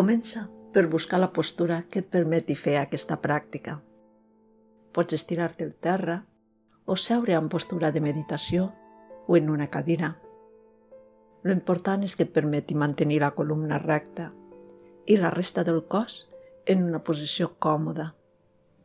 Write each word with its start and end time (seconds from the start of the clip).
Comença 0.00 0.46
per 0.72 0.86
buscar 0.88 1.18
la 1.20 1.28
postura 1.28 1.82
que 1.92 2.00
et 2.00 2.06
permeti 2.08 2.54
fer 2.56 2.78
aquesta 2.80 3.18
pràctica. 3.20 3.74
Pots 4.96 5.12
estirar-te 5.12 5.66
al 5.66 5.74
terra 5.86 6.14
o 6.86 6.94
seure 6.96 7.34
en 7.36 7.50
postura 7.52 7.90
de 7.92 8.00
meditació 8.00 8.70
o 9.28 9.36
en 9.36 9.50
una 9.52 9.66
cadira. 9.74 10.08
Lo 11.42 11.52
important 11.52 12.06
és 12.06 12.14
que 12.16 12.24
et 12.24 12.32
permeti 12.32 12.78
mantenir 12.84 13.18
la 13.20 13.34
columna 13.40 13.76
recta 13.82 14.30
i 15.04 15.18
la 15.20 15.34
resta 15.34 15.66
del 15.68 15.82
cos 15.84 16.16
en 16.64 16.86
una 16.86 17.02
posició 17.04 17.50
còmoda, 17.58 18.08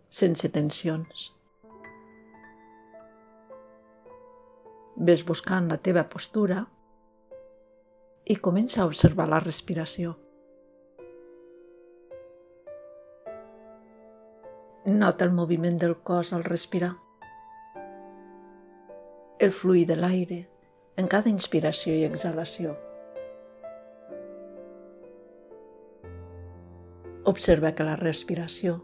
sense 0.09 0.51
tensions. 0.51 1.29
Ves 4.97 5.23
buscant 5.31 5.71
la 5.71 5.79
teva 5.79 6.03
postura 6.11 6.65
i 8.25 8.35
comença 8.35 8.83
a 8.83 8.91
observar 8.91 9.31
la 9.31 9.43
respiració. 9.47 10.17
Nota 14.85 15.25
el 15.25 15.31
moviment 15.31 15.79
del 15.81 15.95
cos 15.97 16.31
al 16.31 16.43
respirar. 16.43 16.91
El 19.39 19.49
fluir 19.49 19.87
de 19.89 19.95
l'aire 19.97 20.35
en 20.95 21.07
cada 21.09 21.31
inspiració 21.31 21.95
i 21.97 22.03
exhalació. 22.05 22.75
Observa 27.31 27.71
que 27.73 27.87
la 27.87 27.95
respiració 27.97 28.75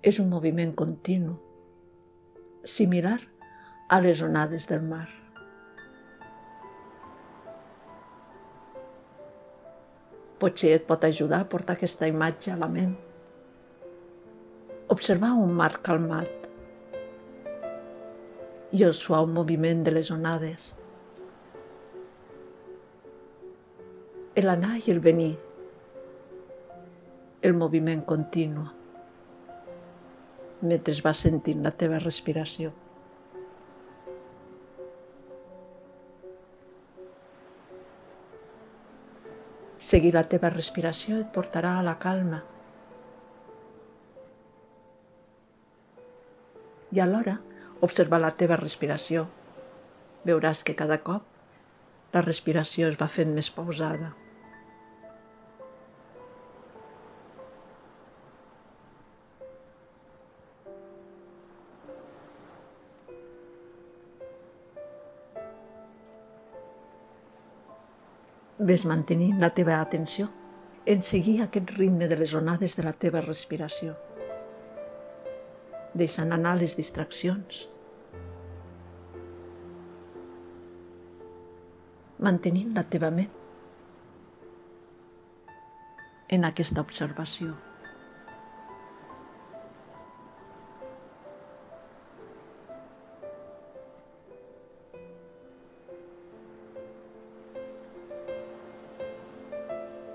és 0.00 0.20
un 0.22 0.30
moviment 0.32 0.72
continu, 0.72 1.34
similar 2.64 3.18
a 3.92 3.98
les 4.00 4.22
onades 4.24 4.70
del 4.70 4.86
mar. 4.88 5.04
Potser 10.40 10.72
et 10.78 10.88
pot 10.88 11.04
ajudar 11.04 11.42
a 11.44 11.48
portar 11.52 11.76
aquesta 11.76 12.08
imatge 12.08 12.54
a 12.54 12.56
la 12.56 12.70
ment 12.72 12.96
observar 14.88 15.34
un 15.36 15.52
mar 15.52 15.74
calmat 15.84 16.46
i 18.72 18.84
el 18.86 18.94
suau 18.96 19.26
moviment 19.28 19.84
de 19.84 19.92
les 19.92 20.10
onades. 20.14 20.72
El 24.38 24.48
anar 24.48 24.78
i 24.80 24.92
el 24.94 25.00
venir, 25.04 25.34
el 27.42 27.54
moviment 27.60 28.02
continu, 28.08 28.64
mentre 30.62 30.96
vas 31.04 31.24
sentint 31.28 31.64
la 31.64 31.72
teva 31.84 32.00
respiració. 32.02 32.72
Seguir 39.88 40.14
la 40.14 40.24
teva 40.28 40.50
respiració 40.50 41.20
et 41.22 41.28
portarà 41.34 41.78
a 41.78 41.84
la 41.86 41.98
calma, 42.02 42.42
i 46.92 47.00
alhora 47.00 47.38
observa 47.80 48.20
la 48.22 48.30
teva 48.42 48.56
respiració. 48.60 49.26
Veuràs 50.28 50.64
que 50.64 50.76
cada 50.78 50.98
cop 51.08 52.14
la 52.14 52.24
respiració 52.24 52.88
es 52.88 52.96
va 53.00 53.10
fent 53.12 53.34
més 53.36 53.50
pausada. 53.52 54.14
Ves 68.68 68.82
mantenint 68.90 69.38
la 69.40 69.52
teva 69.54 69.78
atenció 69.78 70.26
en 70.84 71.04
seguir 71.06 71.38
aquest 71.44 71.70
ritme 71.76 72.08
de 72.10 72.18
les 72.18 72.34
onades 72.34 72.74
de 72.76 72.82
la 72.82 72.92
teva 73.04 73.22
respiració 73.22 73.94
deixant 75.98 76.32
anar 76.34 76.54
les 76.58 76.76
distraccions. 76.78 77.66
Mantenint 82.18 82.74
la 82.74 82.84
teva 82.94 83.10
ment 83.14 83.34
en 86.36 86.44
aquesta 86.44 86.82
observació. 86.84 87.54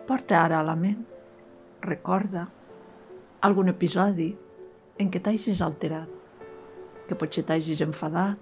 Porta 0.08 0.44
ara 0.44 0.60
a 0.60 0.66
la 0.68 0.76
ment, 0.78 1.00
recorda, 1.82 2.44
algun 3.48 3.72
episodi 3.72 4.30
en 5.02 5.10
què 5.10 5.22
t'hagis 5.24 5.62
alterat, 5.66 6.10
que 7.08 7.18
potser 7.18 7.44
t'hagis 7.48 7.82
enfadat. 7.86 8.38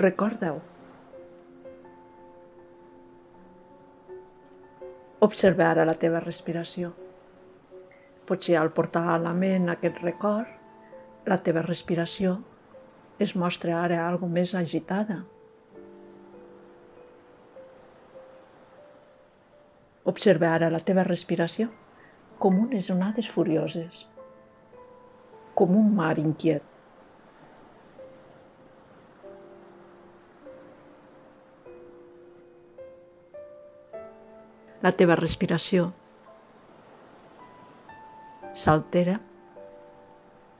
Recorda-ho. 0.00 0.60
Observa 5.26 5.70
ara 5.70 5.86
la 5.88 5.96
teva 6.00 6.20
respiració. 6.24 6.92
Potser 8.26 8.56
al 8.60 8.72
portar 8.76 9.06
a 9.12 9.20
la 9.22 9.32
ment 9.36 9.70
aquest 9.72 10.02
record, 10.02 10.50
la 11.26 11.38
teva 11.42 11.62
respiració 11.64 12.36
es 13.18 13.32
mostra 13.34 13.80
ara 13.82 14.02
algo 14.06 14.28
més 14.28 14.52
agitada. 14.54 15.22
Observa 20.06 20.52
ara 20.54 20.68
la 20.70 20.82
teva 20.84 21.02
respiració 21.06 21.70
com 22.38 22.58
unes 22.60 22.88
onades 22.92 23.28
furioses, 23.32 24.04
com 25.56 25.76
un 25.76 25.92
mar 25.96 26.16
inquiet. 26.20 26.64
La 34.84 34.92
teva 34.94 35.16
respiració 35.18 35.88
s'altera 38.56 39.16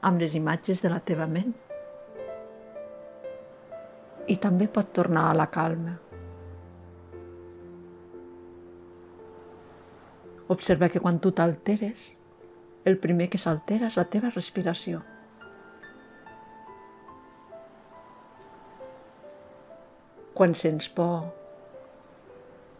amb 0.09 0.19
les 0.21 0.35
imatges 0.39 0.81
de 0.83 0.91
la 0.91 0.99
teva 0.99 1.29
ment 1.29 1.53
i 4.27 4.35
també 4.43 4.67
pot 4.67 4.91
tornar 4.97 5.29
a 5.29 5.37
la 5.37 5.47
calma. 5.53 5.95
Observa 10.47 10.87
que 10.87 11.01
quan 11.03 11.19
tu 11.19 11.33
t'alteres, 11.35 12.13
el 12.87 12.95
primer 13.03 13.27
que 13.27 13.39
s'altera 13.41 13.89
és 13.91 13.97
la 13.99 14.05
teva 14.07 14.31
respiració. 14.31 15.01
Quan 20.37 20.55
sents 20.55 20.87
por, 20.95 21.25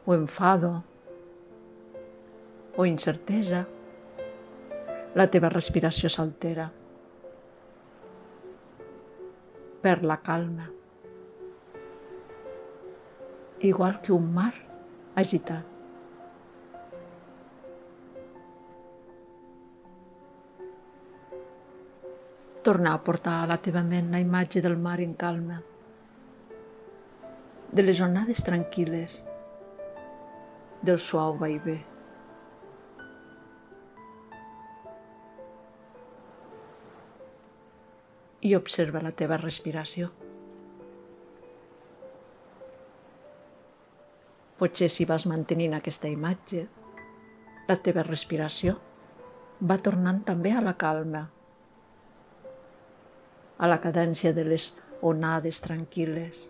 o 0.06 0.16
enfado, 0.16 0.72
o 2.78 2.86
incertesa, 2.86 3.66
la 5.18 5.28
teva 5.34 5.50
respiració 5.52 6.12
s'altera. 6.14 6.70
Per 9.82 9.98
la 10.04 10.22
calma. 10.24 10.72
Igual 13.60 14.00
que 14.06 14.14
un 14.14 14.30
mar 14.36 14.54
agitat. 15.16 15.77
Tornar 22.68 22.94
a 22.98 23.04
portar 23.04 23.34
a 23.40 23.48
la 23.48 23.56
teva 23.64 23.80
ment 23.80 24.10
la 24.12 24.19
imatge 24.19 24.60
del 24.60 24.74
mar 24.75 24.98
en 25.00 25.14
calma, 25.16 25.62
de 27.72 27.84
les 27.86 28.02
onades 28.04 28.42
tranquil·les, 28.44 29.22
del 30.90 31.00
suau 31.00 31.38
vaivé. 31.40 31.78
I 38.50 38.52
observa 38.60 39.06
la 39.06 39.13
teva 39.24 39.40
respiració. 39.40 40.12
Potser 44.60 44.92
si 44.92 45.08
vas 45.08 45.30
mantenint 45.31 45.80
aquesta 45.80 46.12
imatge, 46.12 46.68
la 47.72 47.80
teva 47.88 48.04
respiració 48.12 48.75
va 49.72 49.80
tornant 49.80 50.24
també 50.28 50.52
a 50.52 50.68
la 50.68 50.75
calma 50.75 51.25
a 53.57 53.68
la 53.69 53.80
cadència 53.81 54.33
de 54.33 54.45
les 54.45 54.69
onades 55.01 55.62
tranquil·les. 55.65 56.44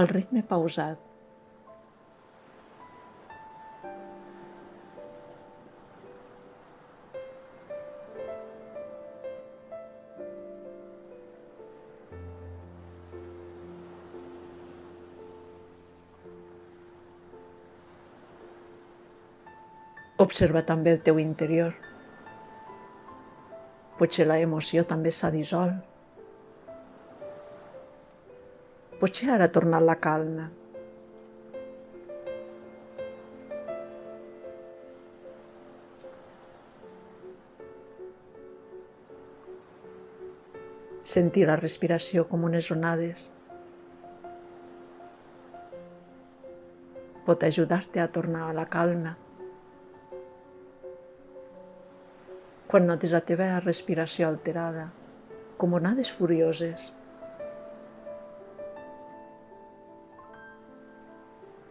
El 0.00 0.08
ritme 0.08 0.44
pausat. 0.48 1.08
Observa 20.22 20.62
també 20.62 20.92
el 20.94 21.00
teu 21.02 21.18
interior. 21.18 21.74
Potser 24.02 24.24
la 24.26 24.34
emoció 24.42 24.82
també 24.90 25.12
s'ha 25.14 25.28
dissolt. 25.30 25.76
Potser 28.98 29.28
ara 29.30 29.46
ha 29.46 29.52
tornat 29.56 29.84
la 29.86 29.94
calma. 30.06 30.48
Sentir 41.14 41.46
la 41.46 41.60
respiració 41.62 42.26
com 42.32 42.50
unes 42.50 42.74
onades 42.74 43.28
pot 47.30 47.46
ajudar-te 47.46 48.02
a 48.02 48.10
tornar 48.18 48.48
a 48.48 48.54
la 48.56 48.66
calma. 48.66 49.14
Quan 52.72 52.86
notes 52.88 53.12
la 53.12 53.18
teva 53.28 53.46
respiració 53.60 54.30
alterada, 54.30 54.86
com 55.60 55.74
onades 55.76 56.08
furioses, 56.16 56.86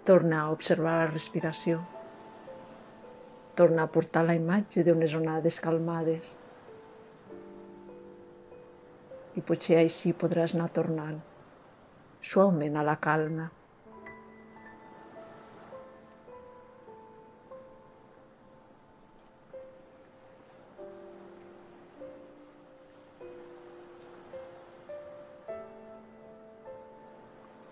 torna 0.06 0.44
a 0.44 0.52
observar 0.54 1.00
la 1.00 1.08
respiració. 1.08 1.80
Torna 3.58 3.88
a 3.88 3.92
portar 3.96 4.24
la 4.28 4.36
imatge 4.38 4.84
d'unes 4.86 5.16
onades 5.18 5.58
calmades. 5.66 6.36
I 9.34 9.42
potser 9.50 9.80
així 9.82 10.14
podràs 10.14 10.54
anar 10.54 10.70
tornant 10.78 11.18
suaument 12.22 12.78
a 12.78 12.86
la 12.86 13.00
calma. 13.08 13.50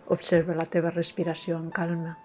Observa 0.09 0.55
la 0.57 0.65
teva 0.65 0.89
respiració 0.89 1.57
en 1.61 1.67
calma. 1.69 2.15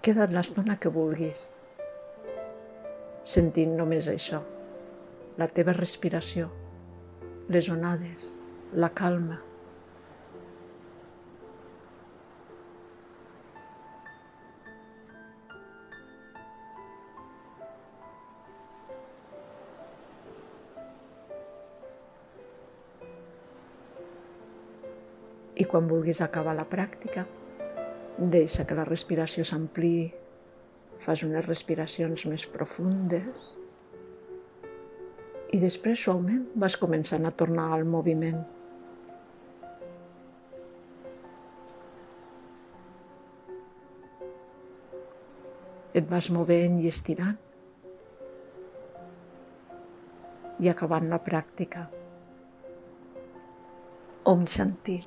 Queda't 0.00 0.32
l'estona 0.32 0.78
que 0.80 0.88
vulguis, 0.94 1.42
sentint 3.34 3.74
només 3.76 4.08
això, 4.08 4.40
la 5.36 5.48
teva 5.58 5.74
respiració, 5.76 6.48
les 7.52 7.68
onades, 7.68 8.30
la 8.72 8.88
calma. 9.02 9.36
I 25.56 25.64
quan 25.64 25.88
vulguis 25.88 26.20
acabar 26.20 26.52
la 26.56 26.66
pràctica, 26.68 27.24
deixa 28.18 28.64
que 28.68 28.76
la 28.76 28.84
respiració 28.88 29.44
s'ampliï, 29.44 30.10
fas 31.04 31.22
unes 31.24 31.46
respiracions 31.46 32.26
més 32.28 32.44
profundes 32.50 33.56
i 35.54 35.60
després 35.62 36.00
suaument 36.02 36.44
vas 36.58 36.76
començant 36.80 37.26
a 37.28 37.32
tornar 37.42 37.68
al 37.72 37.84
moviment. 37.88 38.42
Et 45.96 46.08
vas 46.10 46.28
movent 46.34 46.80
i 46.82 46.90
estirant 46.92 47.38
i 50.60 50.68
acabant 50.72 51.08
la 51.08 51.20
pràctica. 51.24 51.86
Om 54.26 54.48
Shanti. 54.50 54.98